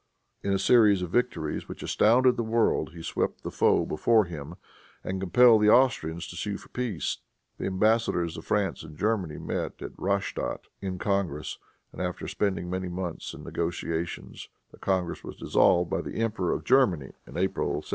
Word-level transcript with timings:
In 0.41 0.51
a 0.51 0.57
series 0.57 1.03
of 1.03 1.11
victories 1.11 1.67
which 1.67 1.83
astounded 1.83 2.35
the 2.35 2.41
world 2.41 2.91
he 2.95 3.03
swept 3.03 3.43
the 3.43 3.51
foe 3.51 3.85
before 3.85 4.25
him, 4.25 4.55
and 5.03 5.21
compelled 5.21 5.61
the 5.61 5.69
Austrians 5.69 6.25
to 6.29 6.35
sue 6.35 6.57
for 6.57 6.69
peace. 6.69 7.19
The 7.59 7.67
embassadors 7.67 8.35
of 8.35 8.43
France 8.45 8.81
and 8.81 8.97
Germany 8.97 9.37
met 9.37 9.79
at 9.79 9.95
Rastadt, 9.99 10.61
in 10.81 10.97
congress, 10.97 11.59
and 11.91 12.01
after 12.01 12.27
spending 12.27 12.67
many 12.67 12.87
months 12.89 13.35
in 13.35 13.43
negotiations, 13.43 14.49
the 14.71 14.79
congress 14.79 15.23
was 15.23 15.35
dissolved 15.37 15.91
by 15.91 16.01
the 16.01 16.15
Emperor 16.15 16.51
of 16.51 16.63
Germany, 16.63 17.11
in 17.27 17.37
April, 17.37 17.67
1799. 17.73 17.83